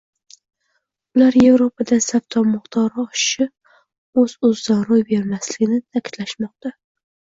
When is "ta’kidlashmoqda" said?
5.89-6.79